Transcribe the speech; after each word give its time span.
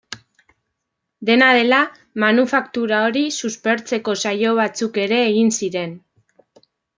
Dena 1.29 1.49
dela, 1.57 1.81
manufaktura 2.23 3.01
hori 3.09 3.23
suspertzeko 3.37 4.17
saio 4.23 4.55
batzuk 4.61 4.99
ere 5.05 5.21
egin 5.27 5.55
ziren. 5.61 5.95